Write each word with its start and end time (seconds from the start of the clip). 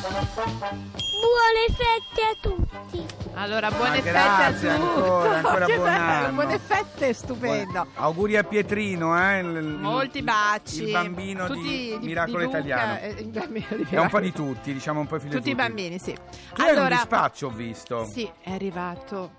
Buone 0.00 1.66
fette 1.68 2.22
a 2.22 2.34
tutti. 2.40 3.04
Allora, 3.34 3.70
buone 3.70 3.96
Ma 3.98 4.02
fette 4.02 4.18
a 4.18 4.52
tutti. 4.52 4.66
ancora, 4.66 5.36
ancora 5.44 5.66
Che 5.66 5.74
buon 5.76 5.86
bello, 5.90 6.02
anno. 6.04 6.32
Buone 6.32 6.58
fette, 6.58 7.12
stupendo. 7.12 7.86
Auguri 7.96 8.36
a 8.38 8.42
Pietrino, 8.44 9.14
eh? 9.30 9.40
il- 9.40 9.56
il- 9.56 9.66
Molti 9.78 10.22
baci. 10.22 10.84
Il 10.84 10.92
bambino 10.92 11.46
Tutti 11.48 11.60
di, 11.60 11.98
di- 11.98 12.06
Miracolo 12.06 12.38
di 12.38 12.44
Luca, 12.44 12.58
Italiano. 12.58 12.98
eh, 12.98 13.08
il 13.18 13.28
bambino 13.28 13.66
di 13.68 13.74
È 13.74 13.76
un 13.76 13.84
po' 13.84 13.90
Miracolo. 13.96 14.22
di 14.22 14.32
tutti, 14.32 14.72
diciamo 14.72 15.00
un 15.00 15.06
po' 15.06 15.18
figlio 15.18 15.32
di 15.32 15.36
Tutti 15.36 15.50
i 15.50 15.54
bambini, 15.54 15.98
sì. 15.98 16.14
Tu 16.54 16.60
hai 16.62 16.74
un 16.78 16.88
dispaccio, 16.88 17.46
ho 17.48 17.50
visto. 17.50 18.06
Sì, 18.06 18.30
è 18.40 18.52
arrivato. 18.52 19.32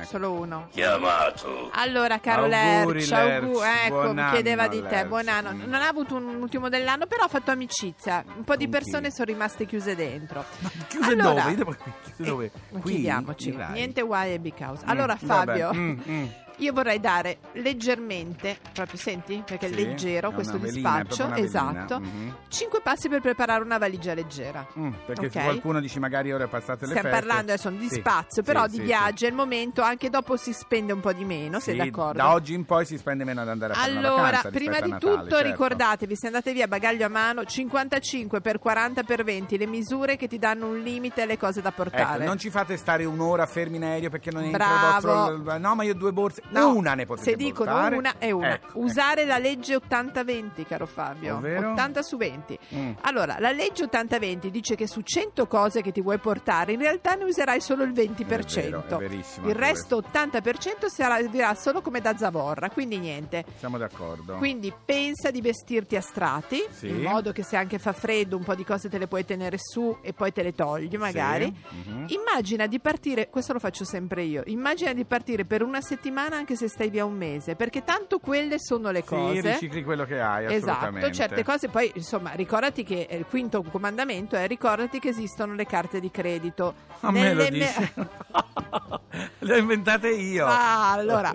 Ecco. 0.00 0.08
Solo 0.08 0.32
uno. 0.32 0.68
Chiamato. 0.70 1.70
Allora, 1.74 2.18
caro 2.20 2.44
Auguri, 2.44 2.98
Lerch, 3.06 3.10
Lerch, 3.10 3.42
augu- 3.44 3.62
ecco, 3.62 4.12
mi 4.12 4.20
anno, 4.20 4.32
chiedeva 4.32 4.68
di 4.68 4.82
te, 4.82 4.88
Lerch. 4.88 5.06
buon 5.08 5.28
anno. 5.28 5.52
Mm. 5.52 5.62
Non 5.68 5.74
ha 5.82 5.88
avuto 5.88 6.14
un 6.16 6.34
ultimo 6.40 6.68
dell'anno, 6.68 7.06
però 7.06 7.24
ha 7.24 7.28
fatto 7.28 7.50
amicizia. 7.50 8.24
Un 8.36 8.44
po' 8.44 8.56
di 8.56 8.64
Con 8.68 8.72
chi? 8.74 8.78
persone 8.84 9.10
sono 9.10 9.24
rimaste 9.26 9.66
chiuse 9.66 9.94
dentro. 9.96 10.44
Chiuse 10.88 11.10
Allora, 11.12 11.42
dove? 11.42 11.54
Dove- 11.56 11.76
Chiuse 12.04 12.22
eh, 12.22 12.24
dove? 12.24 12.50
non 12.70 12.80
Qui? 12.80 12.92
chiediamoci, 12.92 13.56
niente 13.72 14.02
guai 14.02 14.32
e 14.34 14.38
big 14.38 14.54
house. 14.58 14.84
Mm, 14.84 14.88
Allora, 14.88 15.16
vabbè. 15.20 15.58
Fabio, 15.58 15.72
Mm, 15.74 16.00
mm. 16.08 16.26
Io 16.60 16.72
vorrei 16.72 17.00
dare 17.00 17.38
leggermente, 17.52 18.58
proprio 18.72 18.98
senti, 18.98 19.42
perché 19.44 19.66
Sì, 19.68 19.72
è 19.72 19.76
leggero 19.76 20.30
è 20.30 20.34
questo 20.34 20.58
velina, 20.58 21.02
dispaccio, 21.02 21.34
esatto. 21.34 22.00
Mhm. 22.00 22.34
5 22.48 22.80
passi 22.82 23.08
per 23.08 23.20
preparare 23.20 23.62
una 23.62 23.78
valigia 23.78 24.14
leggera. 24.14 24.66
Mm, 24.78 24.92
perché 25.06 25.26
Ok. 25.26 25.32
se 25.32 25.42
qualcuno 25.42 25.80
dice 25.80 25.98
magari 25.98 26.32
ora 26.32 26.44
è 26.44 26.48
passate 26.48 26.86
le 26.86 26.92
Stiamo 26.92 27.08
feste 27.08 27.26
parlando 27.26 27.52
adesso 27.52 27.70
di 27.70 27.88
Sì, 27.88 27.94
spazio, 27.96 28.42
però 28.42 28.66
sì, 28.68 28.78
di 28.78 28.80
viaggio 28.80 29.24
è 29.26 29.28
il 29.28 29.34
momento, 29.34 29.82
anche 29.82 30.10
dopo 30.10 30.36
si 30.36 30.52
spende 30.52 30.92
un 30.92 31.00
po' 31.00 31.12
di 31.12 31.24
meno, 31.24 31.58
sei 31.60 31.76
d'accordo? 31.76 32.18
Da 32.18 32.32
oggi 32.32 32.54
in 32.54 32.64
poi 32.64 32.84
si 32.84 32.96
spende 32.98 33.24
meno 33.24 33.40
ad 33.40 33.48
andare 33.48 33.72
a 33.72 33.76
fare 33.76 33.90
Allora, 33.90 34.40
prima 34.50 34.80
di 34.80 34.90
Natale, 34.90 34.98
tutto 35.16 35.36
certo. 35.36 35.42
ricordatevi, 35.48 36.16
se 36.16 36.26
andate 36.26 36.52
via 36.52 36.68
bagaglio 36.68 37.06
a 37.06 37.08
mano, 37.08 37.44
55 37.44 38.40
per 38.40 38.58
40 38.58 39.02
per 39.02 39.24
20, 39.24 39.56
le 39.58 39.66
misure 39.66 40.16
che 40.16 40.28
ti 40.28 40.38
danno 40.38 40.66
un 40.68 40.80
limite 40.80 41.22
alle 41.22 41.38
cose 41.38 41.60
da 41.62 41.70
portare. 41.72 42.16
Ecco, 42.18 42.24
non 42.24 42.38
ci 42.38 42.50
fate 42.50 42.76
stare 42.76 43.04
un'ora 43.04 43.46
fermi 43.46 43.76
in 43.76 43.84
aereo 43.84 44.10
perché 44.10 44.30
non 44.30 44.44
è 44.44 44.50
Bravo. 44.50 45.30
il- 45.30 45.56
No, 45.60 45.74
ma 45.74 45.82
io 45.84 45.92
ho 45.92 45.96
due 45.96 46.12
borse. 46.12 46.42
No, 46.50 46.74
una 46.74 46.94
ne 46.94 47.06
potete 47.06 47.30
Se 47.30 47.36
dicono 47.36 47.70
portare. 47.72 47.96
una 47.96 48.14
è 48.18 48.30
una. 48.30 48.54
Ecco, 48.54 48.78
Usare 48.80 49.24
la 49.24 49.38
legge 49.38 49.76
80-20, 49.76 50.66
caro 50.66 50.86
Fabio. 50.86 51.36
Ovvero? 51.36 51.70
80 51.72 52.02
su 52.02 52.16
20. 52.16 52.58
Mm. 52.74 52.92
Allora, 53.02 53.36
la 53.38 53.50
legge 53.52 53.84
80-20 53.84 54.46
dice 54.48 54.74
che 54.74 54.86
su 54.86 55.00
100 55.02 55.46
cose 55.46 55.82
che 55.82 55.92
ti 55.92 56.00
vuoi 56.00 56.18
portare, 56.18 56.72
in 56.72 56.80
realtà 56.80 57.14
ne 57.14 57.24
userai 57.24 57.60
solo 57.60 57.82
il 57.84 57.92
20%. 57.92 58.58
È 58.58 58.62
vero, 58.62 58.84
è 58.86 58.96
verissimo 58.96 59.48
il 59.48 59.54
resto 59.54 59.98
80% 59.98 60.86
servirà 60.86 61.54
solo 61.54 61.80
come 61.80 62.00
da 62.00 62.16
zavorra, 62.16 62.70
quindi 62.70 62.98
niente. 62.98 63.38
ecco, 63.38 63.50
Siamo 63.58 63.78
d'accordo. 63.78 64.36
Quindi 64.36 64.72
pensa 64.84 65.30
di 65.30 65.40
vestirti 65.40 65.96
a 65.96 66.00
strati, 66.00 66.62
Sì. 66.70 66.88
in 66.88 67.00
modo 67.02 67.32
che 67.32 67.42
se 67.42 67.56
anche 67.56 67.78
fa 67.78 67.92
freddo 67.92 68.36
un 68.36 68.44
po' 68.44 68.54
di 68.54 68.64
cose 68.64 68.88
te 68.88 68.98
le 68.98 69.06
puoi 69.06 69.24
tenere 69.24 69.56
su 69.58 69.96
e 70.02 70.12
poi 70.12 70.32
te 70.32 70.42
le 70.42 70.52
togli 70.54 70.96
magari. 70.96 71.54
Sì, 71.70 71.88
mhm. 71.90 72.06
Immagina 72.08 72.66
di 72.66 72.80
partire, 72.80 73.28
questo 73.30 73.52
lo 73.52 73.58
faccio 73.58 73.84
sempre 73.84 74.22
io, 74.22 74.42
immagina 74.46 74.92
di 74.92 75.04
partire 75.04 75.44
per 75.44 75.62
una 75.62 75.80
settimana 75.80 76.39
anche 76.40 76.56
se 76.56 76.68
stai 76.68 76.90
via 76.90 77.04
un 77.04 77.14
mese, 77.16 77.54
perché 77.54 77.84
tanto 77.84 78.18
quelle 78.18 78.56
sono 78.58 78.90
le 78.90 79.00
Sì, 79.02 79.06
cose. 79.08 79.40
ricicli 79.52 79.84
quello 79.84 80.04
che 80.04 80.20
hai, 80.20 80.52
Esatto, 80.52 81.10
certe 81.12 81.44
cose 81.44 81.68
poi 81.68 81.90
insomma 81.94 82.32
ricordati 82.32 82.82
che 82.82 83.06
eh, 83.08 83.16
il 83.16 83.26
quinto 83.28 83.62
comandamento 83.62 84.36
è 84.36 84.46
ricordati 84.46 84.98
che 84.98 85.08
esistono 85.10 85.54
le 85.54 85.66
carte 85.66 86.00
di 86.00 86.10
credito. 86.10 86.74
A 87.00 87.10
me 87.12 87.32
lo 87.34 87.44
dici. 87.48 87.92
Le 89.40 89.54
ho 89.54 89.56
inventate 89.58 90.08
io. 90.10 90.46
Ah, 90.46 90.92
allora, 90.92 91.34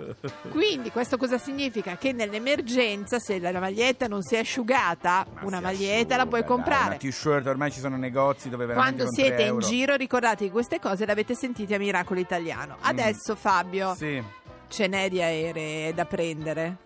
quindi 0.50 0.90
questo 0.90 1.16
cosa 1.18 1.38
significa? 1.38 1.96
Che 1.96 2.12
nell'emergenza, 2.12 3.18
se 3.18 3.38
la 3.38 3.58
maglietta 3.60 4.06
non 4.08 4.22
si 4.22 4.34
è 4.34 4.38
asciugata, 4.38 5.26
Ma 5.34 5.40
una 5.44 5.60
maglietta 5.60 6.16
la 6.16 6.22
asciuga, 6.22 6.26
puoi 6.26 6.40
dai, 6.40 6.48
comprare. 6.48 6.86
Una 6.86 6.96
t-shirt, 6.96 7.46
ormai 7.46 7.70
ci 7.70 7.80
sono 7.80 7.96
negozi 7.96 8.48
dove 8.48 8.64
veramente 8.66 9.02
Quando 9.02 9.14
siete 9.14 9.42
in 9.42 9.48
euro- 9.48 9.66
giro, 9.66 9.94
ricordate 9.96 10.46
che 10.46 10.50
queste 10.50 10.80
cose 10.80 11.04
le 11.04 11.12
avete 11.12 11.34
sentite 11.34 11.74
a 11.74 11.78
Miracolo 11.78 12.18
Italiano. 12.20 12.76
Adesso, 12.80 13.34
Fabio, 13.36 13.94
Sì. 13.94 14.22
Ce 14.68 14.86
n'è 14.86 15.08
di 15.08 15.20
aeree 15.20 15.92
da 15.94 16.04
prendere. 16.04 16.76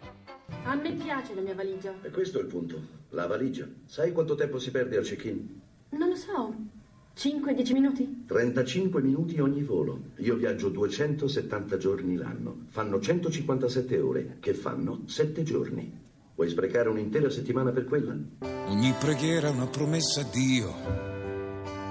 A 0.65 0.75
me 0.75 0.93
piace 0.93 1.35
la 1.35 1.41
mia 1.41 1.55
valigia. 1.55 1.95
E 2.03 2.11
questo 2.11 2.39
è 2.39 2.43
il 2.43 2.47
punto. 2.49 2.81
La 3.11 3.27
valigia. 3.27 3.67
Sai 3.87 4.13
quanto 4.13 4.35
tempo 4.35 4.59
si 4.59 4.71
perde 4.71 4.97
al 4.97 5.05
check-in? 5.05 5.61
Non 5.91 6.09
lo 6.09 6.17
so. 6.17 6.55
5-10 7.17 7.73
minuti? 7.73 8.25
35 8.27 9.03
minuti 9.03 9.41
ogni 9.41 9.63
volo. 9.63 10.01
Io 10.17 10.37
viaggio 10.37 10.69
270 10.69 11.77
giorni 11.77 12.17
l'anno. 12.17 12.67
Fanno 12.69 13.01
157 13.01 13.99
ore, 13.99 14.37
che 14.41 14.55
fanno 14.55 15.03
7 15.07 15.43
giorni. 15.43 15.99
Vuoi 16.35 16.49
sprecare 16.49 16.89
un'intera 16.89 17.29
settimana 17.29 17.71
per 17.73 17.85
quella? 17.85 18.17
Ogni 18.69 18.95
preghiera 18.99 19.49
è 19.49 19.51
una 19.51 19.67
promessa 19.67 20.23
a 20.23 20.27
Dio 20.33 20.73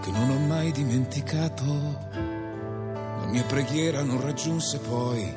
che 0.01 0.11
non 0.11 0.29
ho 0.29 0.39
mai 0.47 0.71
dimenticato. 0.71 1.63
La 2.11 3.27
mia 3.29 3.43
preghiera 3.43 4.01
non 4.01 4.21
raggiunse 4.21 4.79
poi, 4.79 5.31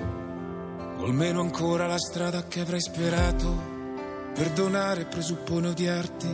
o 1.02 1.06
almeno 1.06 1.40
ancora 1.40 1.86
la 1.86 1.98
strada 1.98 2.46
che 2.46 2.60
avrei 2.60 2.80
sperato. 2.80 3.70
Perdonare 4.34 5.04
presuppone 5.04 5.68
odiarti. 5.68 6.32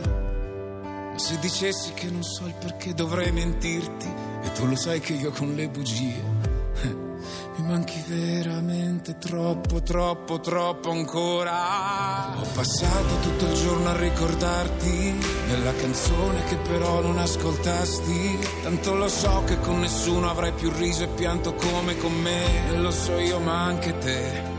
Ma 1.11 1.17
se 1.17 1.39
dicessi 1.39 1.93
che 1.93 2.09
non 2.09 2.23
so 2.23 2.45
il 2.45 2.53
perché 2.53 2.93
dovrei 2.93 3.31
mentirti, 3.31 4.07
e 4.43 4.51
tu 4.53 4.67
lo 4.67 4.75
sai 4.75 4.99
che 4.99 5.13
io 5.13 5.31
con 5.31 5.53
le 5.53 5.67
bugie 5.67 6.23
mi 7.57 7.67
manchi 7.67 8.01
veramente 8.07 9.17
troppo, 9.17 9.81
troppo, 9.81 10.39
troppo 10.39 10.91
ancora. 10.91 12.37
Ho 12.39 12.45
passato 12.53 13.19
tutto 13.21 13.45
il 13.45 13.53
giorno 13.53 13.89
a 13.89 13.97
ricordarti 13.97 15.15
nella 15.47 15.73
canzone 15.73 16.43
che 16.43 16.57
però 16.57 17.01
non 17.01 17.17
ascoltasti. 17.17 18.39
Tanto 18.61 18.93
lo 18.93 19.09
so 19.09 19.43
che 19.45 19.59
con 19.59 19.79
nessuno 19.79 20.29
avrai 20.29 20.53
più 20.53 20.71
riso 20.71 21.03
e 21.03 21.07
pianto 21.07 21.55
come 21.55 21.97
con 21.97 22.13
me. 22.13 22.71
E 22.71 22.77
lo 22.77 22.91
so 22.91 23.17
io, 23.17 23.39
ma 23.39 23.63
anche 23.63 23.97
te. 23.97 24.58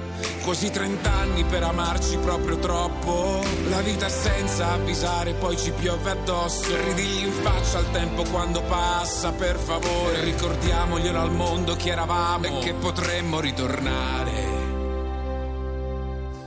Quasi 0.51 0.69
30 0.69 1.13
anni 1.13 1.45
per 1.45 1.63
amarci 1.63 2.17
proprio 2.17 2.59
troppo. 2.59 3.41
La 3.69 3.83
vita 3.83 4.09
senza 4.09 4.73
avvisare, 4.73 5.33
poi 5.35 5.57
ci 5.57 5.71
piove 5.71 6.11
addosso. 6.11 6.75
Ridigli 6.87 7.27
in 7.27 7.31
faccia 7.31 7.79
al 7.79 7.89
tempo 7.93 8.25
quando 8.25 8.61
passa, 8.63 9.31
per 9.31 9.57
favore. 9.57 10.25
Ricordiamoglielo 10.25 11.21
al 11.21 11.31
mondo 11.31 11.77
chi 11.77 11.91
eravamo 11.91 12.47
e 12.47 12.59
che 12.65 12.75
potremmo 12.75 13.39
ritornare. 13.39 14.33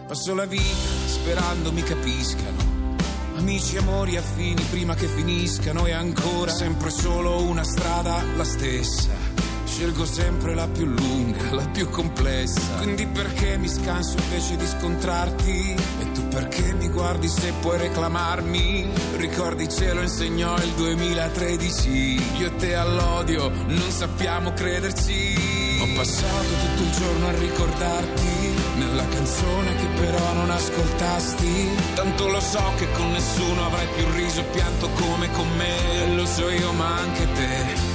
Passo 0.05 0.35
la 0.35 0.45
vita 0.47 0.89
sperando 1.05 1.71
mi 1.71 1.83
capiscano. 1.83 2.97
Amici, 3.37 3.77
amori, 3.77 4.17
affini 4.17 4.63
prima 4.63 4.95
che 4.95 5.07
finiscano 5.07 5.85
e 5.85 5.93
ancora 5.93 6.51
sempre 6.51 6.89
solo 6.89 7.41
una 7.41 7.63
strada 7.63 8.21
la 8.35 8.43
stessa. 8.43 9.32
Scelgo 9.73 10.05
sempre 10.05 10.53
la 10.53 10.67
più 10.67 10.85
lunga, 10.85 11.51
la 11.55 11.67
più 11.69 11.89
complessa. 11.89 12.75
Quindi 12.77 13.07
perché 13.07 13.57
mi 13.57 13.67
scanso 13.67 14.17
invece 14.19 14.55
di 14.55 14.67
scontrarti? 14.67 15.75
E 15.99 16.11
tu 16.11 16.27
perché 16.27 16.73
mi 16.73 16.89
guardi 16.89 17.27
se 17.27 17.51
puoi 17.59 17.79
reclamarmi? 17.79 18.87
Ricordi 19.15 19.67
ce 19.67 19.93
lo 19.93 20.01
insegnò 20.01 20.55
il 20.57 20.73
2013. 20.73 21.89
Io 22.37 22.45
e 22.45 22.55
te 22.57 22.75
all'odio 22.75 23.49
non 23.49 23.89
sappiamo 23.89 24.53
crederci. 24.53 25.79
Ho 25.81 25.87
passato 25.95 26.49
tutto 26.49 26.83
il 26.83 26.91
giorno 26.91 27.27
a 27.29 27.31
ricordarti 27.31 28.53
nella 28.77 29.07
canzone 29.07 29.75
che 29.75 29.87
però 29.99 30.33
non 30.33 30.51
ascoltasti. 30.51 31.69
Tanto 31.95 32.27
lo 32.27 32.39
so 32.39 32.73
che 32.77 32.91
con 32.91 33.11
nessuno 33.11 33.65
avrai 33.65 33.87
più 33.95 34.05
riso 34.11 34.41
e 34.41 34.43
pianto 34.43 34.87
come 34.89 35.31
con 35.31 35.47
me. 35.57 36.15
Lo 36.15 36.27
so 36.27 36.47
io, 36.47 36.71
ma 36.73 36.99
anche 36.99 37.27
te. 37.33 37.92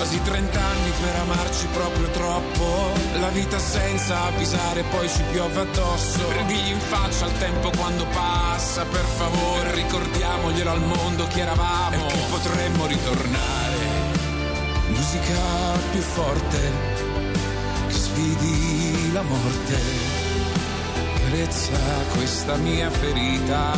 Quasi 0.00 0.18
30 0.22 0.58
anni 0.58 0.90
per 0.98 1.14
amarci 1.14 1.66
proprio 1.74 2.08
troppo. 2.08 2.90
La 3.18 3.28
vita 3.28 3.58
senza 3.58 4.28
avvisare, 4.28 4.82
poi 4.84 5.06
ci 5.06 5.22
piove 5.30 5.60
addosso. 5.60 6.32
Ridigli 6.38 6.70
in 6.70 6.80
faccia 6.80 7.26
al 7.26 7.36
tempo 7.36 7.70
quando 7.76 8.06
passa, 8.06 8.86
per 8.86 9.04
favore. 9.04 9.74
Ricordiamoglielo 9.74 10.70
al 10.70 10.80
mondo 10.80 11.26
chi 11.26 11.40
eravamo 11.40 11.96
e 11.96 12.06
che 12.06 12.18
potremmo 12.30 12.86
ritornare. 12.86 13.76
Musica 14.88 15.38
più 15.90 16.00
forte 16.00 16.72
che 17.86 17.92
sfidi 17.92 19.12
la 19.12 19.22
morte. 19.22 19.78
Carezza 21.24 21.78
questa 22.14 22.56
mia 22.56 22.90
ferita. 22.90 23.72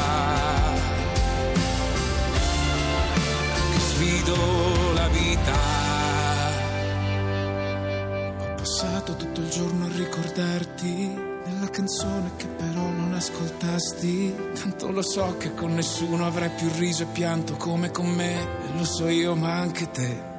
Che 3.72 3.80
sfido 3.80 4.92
la 4.94 5.08
vita. 5.08 5.91
Passato 9.12 9.16
tutto 9.16 9.40
il 9.40 9.48
giorno 9.48 9.84
a 9.84 9.88
ricordarti 9.88 11.30
nella 11.44 11.68
canzone 11.70 12.32
che 12.36 12.46
però 12.46 12.88
non 12.90 13.12
ascoltasti. 13.14 14.34
Tanto 14.54 14.90
lo 14.90 15.02
so 15.02 15.36
che 15.38 15.54
con 15.54 15.74
nessuno 15.74 16.26
avrai 16.26 16.50
più 16.50 16.70
riso 16.76 17.02
e 17.02 17.06
pianto 17.06 17.56
come 17.56 17.90
con 17.90 18.06
me. 18.06 18.40
E 18.40 18.76
lo 18.76 18.84
so 18.84 19.08
io, 19.08 19.34
ma 19.34 19.58
anche 19.58 19.90
te. 19.90 20.30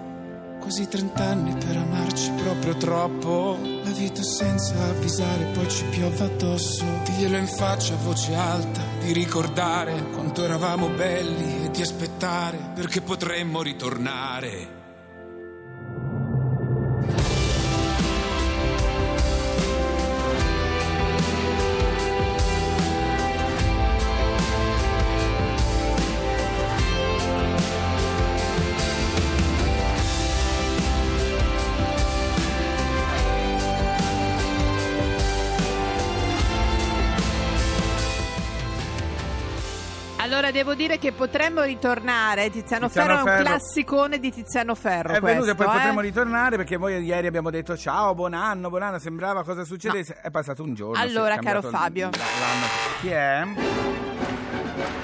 Quasi 0.59 0.87
30 0.87 1.23
anni 1.23 1.55
per 1.55 1.75
amarci 1.75 2.31
proprio 2.31 2.75
troppo. 2.77 3.57
La 3.83 3.91
vita 3.91 4.23
senza 4.23 4.81
avvisare, 4.81 5.51
poi 5.53 5.69
ci 5.69 5.83
piove 5.85 6.23
addosso. 6.23 6.85
Diglielo 7.03 7.37
in 7.37 7.47
faccia 7.47 7.93
a 7.93 7.97
voce 7.97 8.33
alta, 8.33 8.81
di 9.01 9.11
ricordare 9.11 10.09
quanto 10.13 10.43
eravamo 10.43 10.89
belli 10.89 11.65
e 11.65 11.79
a 11.79 11.81
aspettare 11.81 12.71
perché 12.73 13.01
potremmo 13.01 13.61
ritornare. 13.61 14.82
Allora 40.33 40.49
devo 40.49 40.73
dire 40.73 40.97
che 40.97 41.11
potremmo 41.11 41.61
ritornare. 41.61 42.49
Tiziano, 42.49 42.87
Tiziano 42.87 42.89
Ferro 42.89 43.13
è 43.13 43.21
un 43.21 43.27
Ferro. 43.27 43.43
classicone 43.43 44.19
di 44.19 44.31
Tiziano 44.31 44.73
Ferro. 44.73 45.13
È 45.13 45.19
venuto 45.19 45.51
e 45.51 45.53
poi 45.53 45.55
questo, 45.55 45.63
eh? 45.63 45.75
potremmo 45.75 45.99
ritornare 45.99 46.57
perché 46.57 46.75
voi 46.75 46.97
ieri 47.03 47.27
abbiamo 47.27 47.51
detto 47.51 47.77
ciao, 47.77 48.15
buon 48.15 48.33
anno, 48.33 48.69
buon 48.69 48.81
anno, 48.81 48.97
sembrava 48.97 49.43
cosa 49.43 49.63
succedesse. 49.63 50.17
È 50.23 50.31
passato 50.31 50.63
un 50.63 50.73
giorno. 50.73 50.99
Allora, 50.99 51.37
caro 51.37 51.61
Fabio. 51.61 52.09
l'anno. 52.09 52.65
Chi 52.99 53.09
è? 53.09 54.02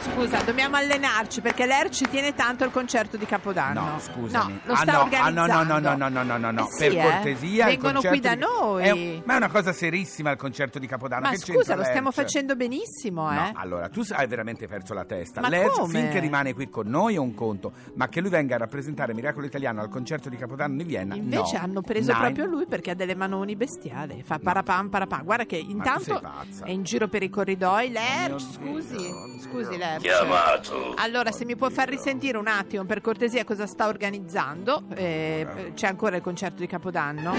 Scusa, 0.02 0.42
dobbiamo 0.42 0.78
allenarci 0.78 1.42
perché 1.42 1.66
l'ER 1.66 1.90
ci 1.90 2.08
tiene 2.10 2.34
tanto 2.34 2.64
al 2.64 2.72
concerto 2.72 3.18
di 3.18 3.26
Capodanno. 3.26 3.82
No, 3.82 4.00
scusami. 4.00 4.54
No, 4.54 4.60
lo 4.64 4.74
Ah, 4.74 4.78
sta 4.78 4.92
no, 4.92 4.98
ah, 4.98 5.04
organizzando. 5.04 5.46
no, 5.46 5.64
no, 5.64 5.80
no, 5.80 5.96
no, 5.96 6.10
no, 6.10 6.24
no, 6.24 6.38
no, 6.38 6.52
no. 6.52 6.68
Eh 6.68 6.72
sì, 6.72 6.78
per 6.88 6.92
eh. 6.98 7.02
cortesia. 7.02 7.70
il 7.70 7.78
Vengono 7.78 8.02
qui 8.02 8.20
da 8.20 8.34
di- 8.36 8.42
noi. 8.42 8.84
È 8.84 8.92
un- 8.92 9.22
ma 9.26 9.34
è 9.34 9.38
una 9.38 9.50
cosa 9.50 9.72
serissima 9.74 10.32
il 10.32 10.38
concerto 10.38 10.80
di 10.80 10.88
Capodanno. 10.88 11.22
Ma 11.24 11.32
che 11.32 11.38
scusa, 11.38 11.76
lo 11.76 11.84
stiamo 11.84 12.12
facendo 12.12 12.56
benissimo, 12.56 13.32
eh? 13.32 13.36
No, 13.36 13.52
allora, 13.56 13.90
tu 13.90 14.02
hai 14.12 14.28
veramente 14.28 14.68
perso 14.68 14.94
la 14.94 15.06
testa. 15.06 15.42
Ma 15.42 15.50
Lerch, 15.50 15.74
come? 15.80 16.00
finché 16.00 16.20
rimane 16.20 16.54
qui 16.54 16.70
con 16.70 16.88
noi 16.88 17.16
è 17.16 17.20
un 17.20 17.34
conto, 17.36 17.72
ma 17.94 18.08
che 18.08 18.22
lui 18.22 18.30
venga 18.30 18.56
a 18.56 18.58
rappresentare 18.58 19.14
Miracolo 19.14 19.46
Italiano 19.46 19.82
al 19.82 19.90
concerto 19.90 20.30
di 20.30 20.38
Capodanno 20.38 20.78
di 20.78 20.84
Vienna, 20.84 21.16
Invece 21.16 21.58
no. 21.58 21.64
hanno 21.64 21.82
preso 21.82 22.12
Nine. 22.12 22.24
proprio 22.26 22.46
lui 22.46 22.66
perché 22.66 22.92
ha 22.92 22.96
delle 22.96 23.16
manoni 23.16 23.56
bestiali. 23.56 24.24
Fa 24.26 24.40
parapam 24.42 24.90
parapam. 24.90 25.24
Guarda 25.24 25.46
che 25.46 25.58
intanto 25.58 26.22
è 26.64 26.72
in 26.72 26.84
giro 26.84 27.08
per 27.08 27.22
i 27.24 27.30
corridoi. 27.30 27.90
Lerch, 27.92 28.58
Mio 28.60 28.82
scusi. 28.82 29.28
Scusi, 29.64 29.78
Lerch. 29.78 30.02
Chiamato. 30.02 30.94
Allora, 30.98 31.32
se 31.32 31.46
mi 31.46 31.56
può 31.56 31.70
far 31.70 31.90
risentire 31.90 32.38
un 32.38 32.48
attimo 32.48 32.84
per 32.86 33.02
cortesia 33.02 33.44
cosa 33.44 33.66
sta 33.68 33.88
organizzando. 33.88 34.84
Eh, 34.96 35.72
c'è 35.76 35.88
ancora 35.88 36.16
il 36.16 36.22
concerto 36.22 36.58
di 36.62 36.68
Capodanno. 36.68 37.34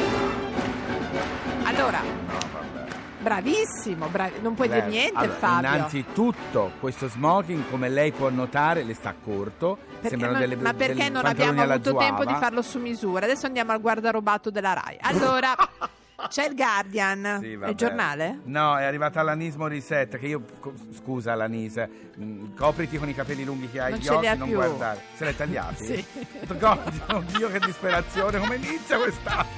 Allora, 1.64 2.00
No, 2.00 2.38
vabbè. 2.52 2.84
bravissimo, 3.20 4.06
bravi- 4.06 4.40
non 4.40 4.54
puoi 4.54 4.68
dire 4.68 4.80
Lerch, 4.80 4.92
niente, 4.92 5.18
allora, 5.18 5.32
Fabio. 5.38 5.68
Innanzitutto, 5.74 6.72
questo 6.80 7.08
smoking, 7.08 7.64
come 7.70 7.88
lei 7.88 8.12
può 8.12 8.28
notare, 8.30 8.82
le 8.82 8.94
sta 8.94 9.14
corto. 9.22 9.78
Perché 10.00 10.08
sembrano 10.08 10.32
non- 10.38 10.40
delle 10.48 10.56
ma 10.56 10.72
perché 10.74 10.94
delle 10.94 11.08
non 11.10 11.24
abbiamo 11.26 11.62
avuto 11.62 11.94
tempo 11.96 12.24
di 12.24 12.34
farlo 12.34 12.62
su 12.62 12.78
misura? 12.78 13.24
Adesso 13.26 13.46
andiamo 13.46 13.72
al 13.72 13.80
guardarobato 13.80 14.50
della 14.50 14.72
Rai. 14.72 14.96
Allora, 15.00 15.54
c'è 16.28 16.46
il 16.48 16.54
Guardian, 16.54 17.38
Sì, 17.40 17.46
il 17.48 17.72
giornale? 17.74 18.40
No, 18.44 18.76
è 18.78 18.84
arrivata 18.84 19.22
l'Anis 19.22 19.54
Morissette 19.56 20.18
che 20.18 20.26
io 20.26 20.42
co- 20.60 20.72
scusa 20.96 21.34
l'Anis, 21.34 21.76
mh, 22.16 22.54
copriti 22.56 22.98
con 22.98 23.08
i 23.08 23.14
capelli 23.14 23.44
lunghi 23.44 23.70
che 23.70 23.80
hai 23.80 23.90
Non 23.92 24.00
gli 24.00 24.08
occhi, 24.08 24.36
non 24.38 24.48
più. 24.48 24.56
guardare. 24.56 25.00
Se 25.14 25.24
li 25.24 25.30
hai 25.30 25.36
tagliati? 25.36 25.84
Sì. 25.90 26.04
Oddio, 26.48 27.16
oddio, 27.16 27.48
che 27.50 27.58
disperazione, 27.60 28.38
come 28.38 28.56
inizia 28.56 28.98
quest'anno? 28.98 29.48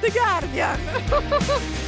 The 0.00 0.10
Guardian! 0.10 1.86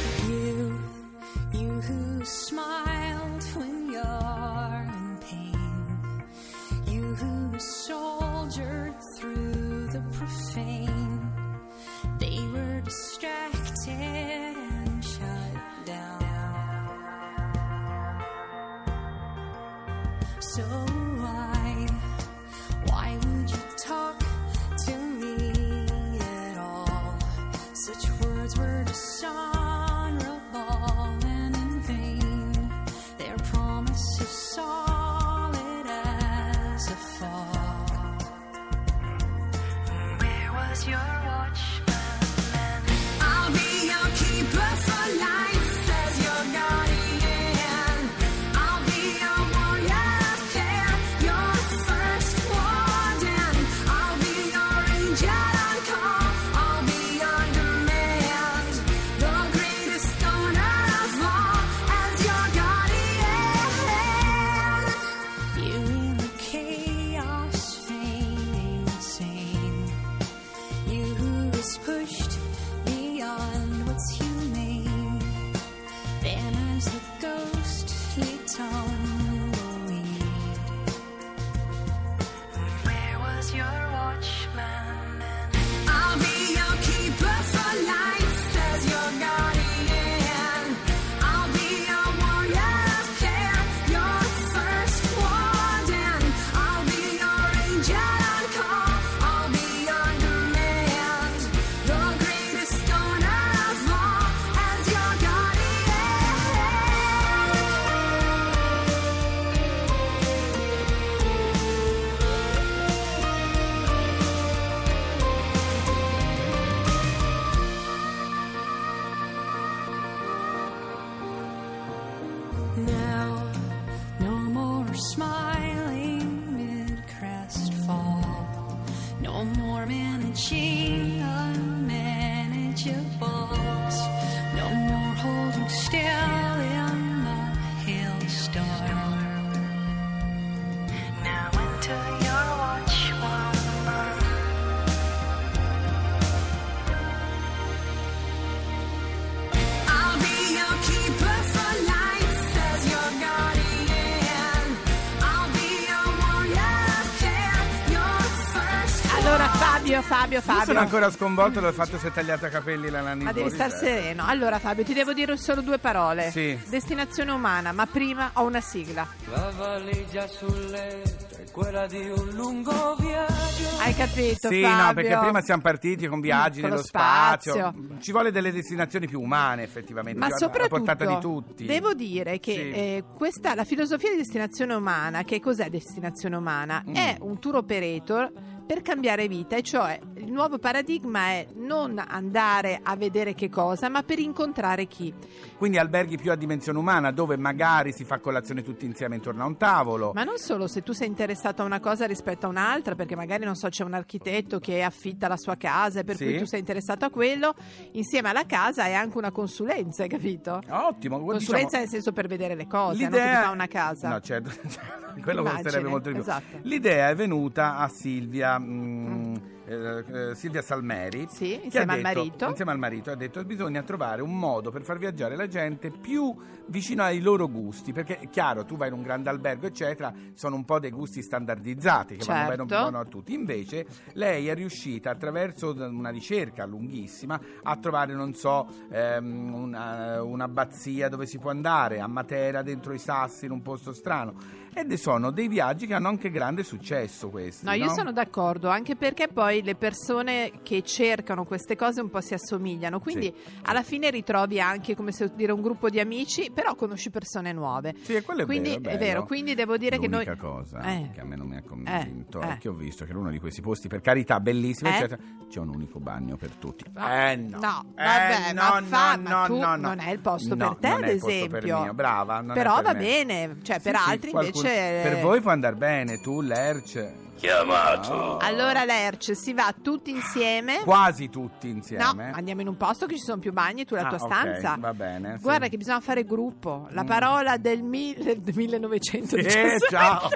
Fabio, 160.21 160.39
Fabio, 160.41 160.59
Io 160.59 160.65
sono 160.65 160.79
ancora 160.79 161.09
sconvolto 161.09 161.59
dal 161.59 161.73
fatto 161.73 161.91
che 161.93 161.97
si 161.99 162.07
è 162.07 162.11
tagliata 162.11 162.47
i 162.47 162.51
capelli 162.51 162.89
la 162.91 163.01
Nanni 163.01 163.23
Ma 163.23 163.31
devi 163.31 163.49
star 163.49 163.69
Morissette. 163.69 163.95
sereno. 164.01 164.23
Allora, 164.27 164.59
Fabio, 164.59 164.83
ti 164.83 164.93
devo 164.93 165.13
dire 165.13 165.35
solo 165.35 165.61
due 165.61 165.79
parole. 165.79 166.29
Sì. 166.29 166.57
Destinazione 166.69 167.31
umana, 167.31 167.71
ma 167.71 167.87
prima 167.87 168.29
ho 168.33 168.43
una 168.43 168.61
sigla. 168.61 169.07
La 169.31 169.51
valigia 169.57 170.27
sul 170.27 170.67
letto 170.69 171.37
è 171.37 171.49
quella 171.51 171.87
di 171.87 172.07
un 172.07 172.29
lungo 172.33 172.95
viaggio. 172.99 173.79
Hai 173.79 173.95
capito, 173.95 174.47
Sì, 174.49 174.61
Fabio. 174.61 174.83
no, 174.85 174.93
perché 174.93 175.17
prima 175.17 175.41
siamo 175.41 175.61
partiti 175.63 176.05
con 176.07 176.19
viaggi 176.21 176.61
Con 176.61 176.69
lo 176.69 176.75
nello 176.75 176.87
spazio. 176.87 177.53
spazio. 177.53 177.97
Ci 177.99 178.11
vuole 178.11 178.31
delle 178.31 178.51
destinazioni 178.51 179.07
più 179.07 179.19
umane, 179.21 179.63
effettivamente, 179.63 180.19
Ma 180.19 180.27
alla 180.27 180.35
portata 180.37 181.03
di 181.03 181.11
soprattutto 181.13 181.19
tutti. 181.47 181.65
devo 181.65 181.93
dire 181.95 182.39
che 182.39 182.51
Sì. 182.53 182.59
eh, 182.71 183.03
questa, 183.15 183.55
la 183.55 183.63
filosofia 183.63 184.11
di 184.11 184.17
destinazione 184.17 184.75
umana, 184.75 185.23
che 185.23 185.39
cos'è 185.39 185.67
destinazione 185.71 186.35
umana? 186.35 186.83
Mm. 186.87 186.93
È 186.93 187.17
un 187.21 187.39
tour 187.39 187.55
operator 187.55 188.31
per 188.71 188.83
cambiare 188.83 189.27
vita, 189.27 189.57
e 189.57 189.63
cioè 189.63 189.99
il 190.21 190.31
nuovo 190.31 190.57
paradigma 190.59 191.27
è 191.29 191.47
non 191.55 192.01
andare 192.05 192.79
a 192.81 192.95
vedere 192.95 193.33
che 193.33 193.49
cosa, 193.49 193.89
ma 193.89 194.03
per 194.03 194.19
incontrare 194.19 194.85
chi. 194.85 195.13
Quindi 195.57 195.77
alberghi 195.77 196.17
più 196.17 196.31
a 196.31 196.35
dimensione 196.35 196.77
umana, 196.77 197.11
dove 197.11 197.37
magari 197.37 197.91
si 197.91 198.03
fa 198.05 198.19
colazione 198.19 198.61
tutti 198.63 198.85
insieme 198.85 199.15
intorno 199.15 199.43
a 199.43 199.45
un 199.45 199.57
tavolo. 199.57 200.11
Ma 200.13 200.23
non 200.23 200.37
solo, 200.37 200.67
se 200.67 200.81
tu 200.83 200.93
sei 200.93 201.07
interessato 201.07 201.61
a 201.61 201.65
una 201.65 201.79
cosa 201.79 202.05
rispetto 202.05 202.45
a 202.45 202.49
un'altra, 202.49 202.95
perché 202.95 203.15
magari 203.15 203.45
non 203.45 203.55
so, 203.55 203.67
c'è 203.69 203.83
un 203.83 203.93
architetto 203.93 204.59
che 204.59 204.81
affitta 204.83 205.27
la 205.27 205.37
sua 205.37 205.55
casa 205.55 205.99
e 205.99 206.03
per 206.03 206.15
Sì. 206.15 206.25
cui 206.25 206.37
tu 206.39 206.45
sei 206.45 206.59
interessato 206.59 207.05
a 207.05 207.09
quello, 207.09 207.53
insieme 207.93 208.29
alla 208.29 208.45
casa 208.45 208.85
è 208.85 208.93
anche 208.93 209.17
una 209.17 209.31
consulenza, 209.31 210.03
hai 210.03 210.09
capito? 210.09 210.61
Ottimo, 210.69 211.19
Consulenza 211.19 211.65
diciamo, 211.65 211.81
nel 211.81 211.89
senso 211.89 212.11
per 212.11 212.27
vedere 212.27 212.55
le 212.55 212.67
cose, 212.67 213.01
non 213.03 213.11
che 213.11 213.17
ti 213.21 213.27
fa 213.43 213.49
una 213.51 213.67
casa. 213.67 214.09
No, 214.09 214.19
certo, 214.21 214.49
quello 215.21 215.41
Immagine, 215.41 215.61
costerebbe 215.63 215.89
molto 215.89 216.07
di 216.09 216.13
più. 216.15 216.21
esatto. 216.23 216.57
L'idea 216.63 217.09
è 217.09 217.15
venuta 217.15 217.77
a 217.77 217.87
Silvia, 217.87 218.57
mm, 218.59 219.35
eh, 219.35 219.39
eh, 219.71 220.35
Silvia 220.35 220.61
Salmeri. 220.61 221.27
Sì, 221.29 221.63
insieme 221.63 221.93
al 221.93 222.01
detto- 222.01 222.19
marito. 222.19 222.45
Insieme 222.47 222.71
al 222.71 222.77
marito 222.79 223.11
ha 223.11 223.15
detto 223.15 223.39
che 223.39 223.45
bisogna 223.45 223.81
trovare 223.83 224.21
un 224.21 224.37
modo 224.37 224.71
per 224.71 224.83
far 224.83 224.97
viaggiare 224.97 225.35
la 225.35 225.47
gente 225.47 225.89
più 225.91 226.35
vicino 226.67 227.03
ai 227.03 227.21
loro 227.21 227.49
gusti, 227.49 227.93
perché 227.93 228.19
è 228.19 228.29
chiaro, 228.29 228.65
tu 228.65 228.75
vai 228.75 228.89
in 228.89 228.93
un 228.93 229.01
grande 229.01 229.29
albergo, 229.29 229.67
eccetera, 229.67 230.13
sono 230.33 230.55
un 230.55 230.65
po' 230.65 230.79
dei 230.79 230.91
gusti 230.91 231.21
standardizzati 231.21 232.17
che 232.17 232.25
vanno 232.25 232.65
bene 232.65 232.67
Certo. 232.67 232.97
a 232.97 233.05
tutti. 233.05 233.33
Invece 233.33 233.85
lei 234.13 234.47
è 234.47 234.53
riuscita 234.55 235.09
attraverso 235.11 235.73
una 235.73 236.09
ricerca 236.09 236.65
lunghissima 236.65 237.39
a 237.63 237.77
trovare, 237.77 238.13
non 238.13 238.33
so, 238.33 238.67
ehm, 238.89 239.53
una, 239.53 240.21
un'abbazia 240.21 241.09
dove 241.09 241.25
si 241.25 241.37
può 241.37 241.49
andare, 241.49 241.99
a 241.99 242.07
Matera, 242.07 242.61
dentro 242.61 242.93
i 242.93 242.99
sassi, 242.99 243.45
in 243.45 243.51
un 243.51 243.61
posto 243.61 243.93
strano. 243.93 244.33
Ed 244.73 244.93
sono 244.93 245.31
dei 245.31 245.47
viaggi 245.49 245.85
che 245.85 245.93
hanno 245.93 246.07
anche 246.07 246.31
grande 246.31 246.63
successo 246.63 247.29
questi. 247.29 247.65
No, 247.65 247.73
io 247.73 247.89
sono 247.89 248.11
d'accordo, 248.13 248.69
anche 248.69 248.95
perché 248.95 249.27
poi 249.27 249.61
le 249.63 249.75
persone 249.75 250.51
che 250.63 250.81
cercano 250.81 251.43
queste 251.45 251.75
cose 251.75 251.99
un 252.01 252.09
po' 252.09 252.21
si 252.21 252.33
assomigliano, 252.33 252.99
quindi 252.99 253.33
alla 253.63 253.83
fine 253.83 254.09
ritrovi 254.09 254.61
anche 254.61 254.95
come 254.95 255.11
se 255.11 255.31
dire 255.35 255.51
un 255.51 255.61
gruppo 255.61 255.89
di 255.89 255.99
amici, 255.99 256.51
però 256.53 256.75
conosci 256.75 257.09
persone 257.09 257.51
nuove. 257.51 257.95
Sì, 258.01 258.15
e 258.15 258.21
quello 258.21 258.43
è 258.43 258.45
quindi, 258.45 258.69
vero, 258.79 258.89
è 258.89 258.93
è 258.93 258.97
vero, 258.97 259.25
quindi 259.25 259.55
devo 259.55 259.75
dire 259.77 259.99
che 259.99 260.07
noi 260.07 260.23
L'unica 260.23 260.35
cosa 260.41 260.79
Eh. 260.81 261.09
che 261.13 261.19
a 261.19 261.25
me 261.25 261.35
non 261.35 261.47
mi 261.47 261.57
ha 261.57 261.63
convinto 261.63 262.39
Eh, 262.41 262.47
è 262.47 262.51
eh. 262.53 262.57
che 262.57 262.69
ho 262.69 262.73
visto 262.73 263.03
che 263.05 263.11
in 263.11 263.17
uno 263.17 263.29
di 263.29 263.39
questi 263.39 263.61
posti, 263.61 263.87
per 263.89 263.99
carità, 264.01 264.39
bellissimi, 264.39 264.89
Eh? 264.89 264.93
eccetera, 264.93 265.21
c'è 265.49 265.59
un 265.59 265.69
unico 265.69 265.99
bagno 265.99 266.37
per 266.37 266.51
tutti. 266.51 266.85
Ah, 266.93 267.31
Eh 267.31 267.35
no, 267.35 267.59
no, 267.59 267.85
Eh, 267.95 268.03
vabbè, 268.03 268.53
no, 268.53 268.61
ma 268.61 268.81
fa- 268.83 269.15
no, 269.17 269.29
ma 269.29 269.45
tu 269.47 269.57
no, 269.59 269.65
no. 269.75 269.75
non 269.75 269.99
è 269.99 270.11
il 270.11 270.19
posto 270.19 270.55
per 270.55 270.75
te, 270.79 270.87
ad 270.87 271.03
esempio. 271.03 271.93
brava, 271.93 272.41
Però 272.53 272.75
per 272.75 272.83
va 272.85 272.93
bene, 272.93 273.57
cioè 273.63 273.75
Sì, 273.77 273.81
per 273.89 273.95
sì, 273.97 274.09
altri 274.09 274.31
qualcuno- 274.31 274.60
invece 274.67 275.09
Per 275.09 275.21
voi 275.21 275.41
può 275.41 275.51
andare 275.51 275.75
bene, 275.75 276.19
tu, 276.19 276.41
Lerch. 276.41 277.07
Chiamato. 277.41 278.37
Allora 278.37 278.85
Lerch 278.85 279.35
si 279.35 279.51
va 279.55 279.73
tutti 279.81 280.11
insieme. 280.11 280.81
Quasi 280.83 281.27
tutti 281.31 281.69
No, 281.69 281.73
insieme. 281.77 282.29
andiamo 282.35 282.61
in 282.61 282.67
un 282.67 282.77
posto 282.77 283.07
che 283.07 283.15
ci 283.15 283.23
sono 283.23 283.39
più 283.39 283.51
bagni, 283.51 283.83
tu 283.83 283.95
la 283.95 284.01
Ah, 284.05 284.09
tua 284.15 284.19
ok, 284.21 284.31
stanza. 284.31 284.75
va 284.79 284.93
bene, 284.93 285.37
sì. 285.37 285.41
Guarda 285.41 285.67
che 285.67 285.75
bisogna 285.77 286.01
fare 286.01 286.23
gruppo. 286.23 286.85
La 286.91 287.01
Mm. 287.01 287.07
parola 287.07 287.57
del, 287.57 287.81
mille- 287.81 288.39
del 288.39 288.53
1917. 288.55 289.73
Eh, 289.73 289.79
ciao! 289.89 290.29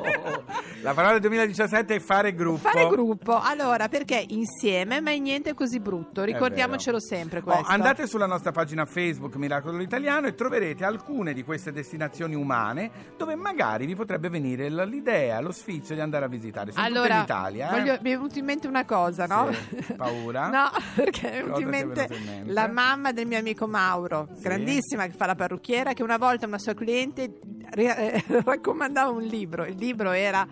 La 0.82 0.96
parola 0.96 1.12
del 1.14 1.22
2017 1.22 1.94
è 1.94 2.00
fare 2.00 2.34
gruppo. 2.34 2.70
Fare 2.70 2.88
gruppo, 2.88 3.40
allora 3.40 3.88
perché 3.88 4.26
insieme, 4.30 5.00
ma 5.00 5.12
è 5.12 5.20
niente 5.20 5.54
così 5.54 5.80
brutto, 5.80 6.24
ricordiamocelo 6.24 7.00
sempre 7.00 7.38
Oh, 7.40 7.44
questo. 7.44 7.66
andate 7.72 8.08
sulla 8.08 8.26
nostra 8.26 8.52
pagina 8.52 8.84
Facebook 8.86 9.36
Miracolo 9.36 9.80
Italiano 9.80 10.26
e 10.26 10.34
troverete 10.34 10.84
alcune 10.84 11.34
di 11.34 11.44
queste 11.44 11.72
destinazioni 11.72 12.34
umane 12.34 12.90
dove 13.16 13.36
magari 13.36 13.86
vi 13.86 13.94
potrebbe 13.94 14.28
venire 14.30 14.72
l- 14.72 14.88
l'idea, 14.90 15.40
lo 15.40 15.52
sfizio 15.52 15.94
di 15.94 16.02
andare 16.02 16.26
a 16.26 16.28
visitare. 16.28 16.72
Sono 16.72 16.94
allora, 17.00 17.16
in 17.18 17.22
Italia. 17.24 17.68
eh? 17.68 17.80
voglio- 17.80 17.98
mi 18.02 18.12
è 18.12 18.16
venuta 18.16 18.40
in 18.40 18.46
mente 18.46 18.68
una 18.68 18.86
cosa, 18.86 19.26
no? 19.26 19.52
Sì, 19.52 19.94
paura? 19.94 20.50
no, 20.50 20.70
perché 20.96 21.30
mi 21.30 21.38
è 21.38 21.42
venuta 21.44 21.60
in 21.62 21.68
mente 21.70 21.94
venuto 22.08 22.14
in 22.14 22.24
mente? 22.26 22.52
la 22.54 22.68
mamma 22.68 23.12
del 23.12 23.28
mio 23.28 23.38
amico 23.40 23.68
Mauro, 23.68 24.28
Sì. 24.36 24.42
grandissima 24.42 25.06
che 25.06 25.14
fa 25.14 25.26
la 25.26 25.36
parrucchiera, 25.36 25.94
che 25.94 26.04
una 26.04 26.18
volta 26.18 26.46
una 26.46 26.60
sua 26.60 26.74
cliente 26.74 27.40
eh, 27.76 28.24
raccomandava 28.44 29.10
un 29.10 29.24
libro. 29.24 29.66
Il 29.66 29.76
libro 29.78 30.12
era 30.12 30.48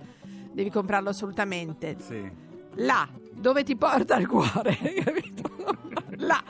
devi 0.51 0.69
comprarlo 0.69 1.09
assolutamente. 1.09 1.95
Sì. 2.00 2.29
Là, 2.75 3.07
dove 3.31 3.63
ti 3.63 3.75
porta 3.75 4.17
il 4.17 4.27
cuore, 4.27 4.75
capito? 5.03 5.51
Là. 6.25 6.41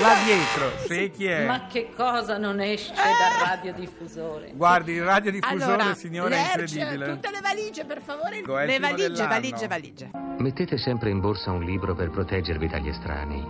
Là 0.00 0.14
dietro, 0.24 0.70
sì, 0.86 1.10
chi 1.10 1.26
è? 1.26 1.46
Ma 1.46 1.66
che 1.66 1.90
cosa 1.94 2.38
non 2.38 2.60
esce 2.60 2.92
dal 2.94 3.48
radiodiffusore? 3.48 4.52
Guardi, 4.54 4.92
il 4.92 5.04
radiodiffusore, 5.04 5.64
Allora, 5.64 5.94
signore, 5.94 6.36
è 6.36 6.40
incredibile. 6.40 7.06
tutte 7.06 7.30
le 7.30 7.40
valigie, 7.40 7.84
per 7.84 8.00
favore. 8.02 8.38
Ecco, 8.38 8.56
le 8.58 8.78
valigie, 8.78 9.08
dell'anno. 9.08 9.28
valigie, 9.28 9.66
valigie. 9.68 10.10
Mettete 10.38 10.78
sempre 10.78 11.10
in 11.10 11.20
borsa 11.20 11.50
un 11.50 11.62
libro 11.62 11.94
per 11.94 12.10
proteggervi 12.10 12.66
dagli 12.68 12.88
estranei, 12.88 13.44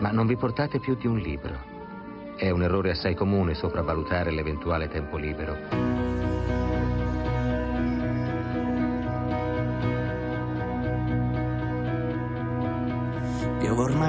ma 0.00 0.10
non 0.10 0.26
vi 0.26 0.36
portate 0.36 0.78
più 0.80 0.94
di 0.96 1.06
un 1.06 1.18
libro. 1.18 1.74
È 2.36 2.50
un 2.50 2.62
errore 2.62 2.90
assai 2.90 3.14
comune 3.14 3.54
sopravvalutare 3.54 4.30
l'eventuale 4.30 4.88
tempo 4.88 5.16
libero. 5.16 5.56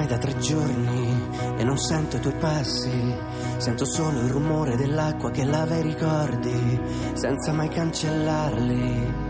Da 0.08 0.16
tre 0.16 0.38
giorni 0.38 1.28
e 1.58 1.64
non 1.64 1.76
sento 1.76 2.16
i 2.16 2.20
tuoi 2.20 2.34
passi, 2.34 3.14
sento 3.58 3.84
solo 3.84 4.20
il 4.20 4.30
rumore 4.30 4.74
dell'acqua 4.74 5.30
che 5.30 5.44
lava 5.44 5.76
i 5.76 5.82
ricordi, 5.82 6.80
senza 7.12 7.52
mai 7.52 7.68
cancellarli. 7.68 9.26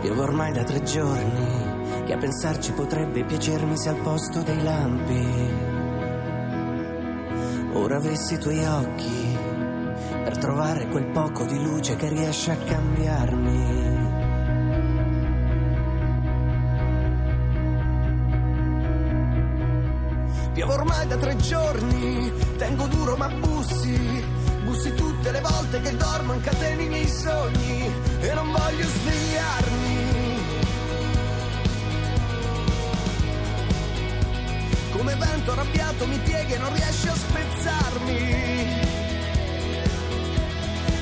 Piove 0.00 0.20
ormai 0.20 0.52
da 0.52 0.62
tre 0.62 0.80
giorni 0.84 2.04
che 2.06 2.12
a 2.12 2.18
pensarci 2.18 2.72
potrebbe 2.72 3.24
piacermi 3.24 3.76
se 3.76 3.88
al 3.88 4.00
posto 4.00 4.42
dei 4.42 4.62
lampi. 4.62 5.68
Ora 7.72 7.96
avessi 7.96 8.34
i 8.34 8.38
tuoi 8.38 8.64
occhi 8.64 9.38
per 10.22 10.38
trovare 10.38 10.86
quel 10.86 11.10
poco 11.10 11.44
di 11.44 11.60
luce 11.60 11.96
che 11.96 12.08
riesce 12.08 12.52
a 12.52 12.56
cambiarmi. 12.56 13.79
Ormai 21.00 21.06
da 21.06 21.16
tre 21.16 21.36
giorni, 21.36 22.32
tengo 22.56 22.86
duro 22.86 23.16
ma 23.16 23.28
bussi, 23.28 24.24
bussi 24.64 24.94
tutte 24.94 25.30
le 25.30 25.40
volte 25.40 25.80
che 25.80 25.96
dormo 25.96 26.34
in 26.34 26.40
cateni 26.42 26.84
i 26.84 26.88
miei 26.88 27.08
sogni 27.08 27.90
e 28.20 28.34
non 28.34 28.50
voglio 28.50 28.86
svegliarmi. 28.86 30.18
Come 34.90 35.14
vento 35.14 35.52
arrabbiato 35.52 36.06
mi 36.06 36.18
pieghi 36.18 36.52
e 36.52 36.58
non 36.58 36.74
riesci 36.74 37.08
a 37.08 37.14
spezzarmi. 37.14 38.88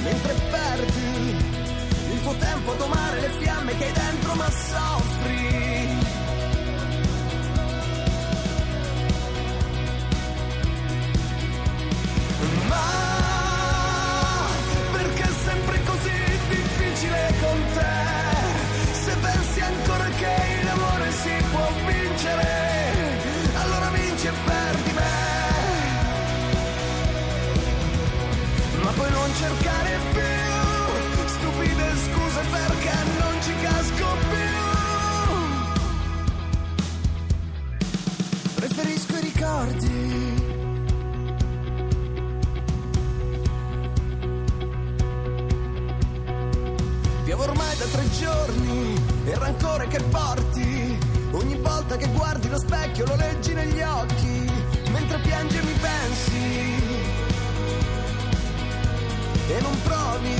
Mentre 0.02 0.34
perdi 0.50 1.36
il 2.12 2.22
tuo 2.22 2.34
tempo 2.36 2.72
a 2.72 2.76
domare 2.76 3.20
le 3.20 3.30
fiamme 3.40 3.76
che 3.76 3.84
hai 3.84 3.92
dentro 3.92 4.34
ma 4.34 4.50
soffri. 4.50 5.17
rancore 49.48 49.88
che 49.88 50.02
porti. 50.04 50.98
Ogni 51.32 51.56
volta 51.56 51.96
che 51.96 52.06
guardi 52.08 52.48
lo 52.48 52.58
specchio 52.58 53.04
lo 53.06 53.16
leggi 53.16 53.54
negli 53.54 53.80
occhi, 53.80 54.50
mentre 54.90 55.18
piangi 55.18 55.56
e 55.56 55.62
mi 55.62 55.72
pensi. 55.72 56.76
E 59.48 59.60
non 59.60 59.82
provi 59.82 60.34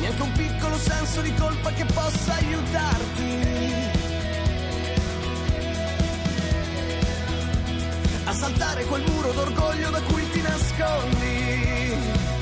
neanche 0.00 0.22
un 0.22 0.32
piccolo 0.32 0.78
senso 0.78 1.20
di 1.20 1.34
colpa 1.34 1.70
che 1.72 1.84
possa 1.84 2.34
aiutarti. 2.34 3.50
A 8.24 8.32
saltare 8.32 8.84
quel 8.84 9.02
muro 9.10 9.32
d'orgoglio 9.32 9.90
da 9.90 10.00
cui 10.02 10.30
ti 10.30 10.40
nascondi. 10.40 12.41